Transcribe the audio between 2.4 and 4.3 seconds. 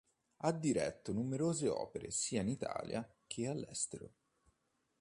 in Italia che all'estero.